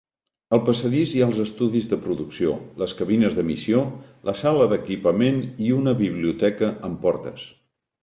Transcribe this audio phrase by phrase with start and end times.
[0.55, 2.55] Al passadís hi ha els estudis de producció,
[2.85, 3.85] les cabines d'emissió,
[4.31, 7.51] la sala d'equipament i una biblioteca amb portes.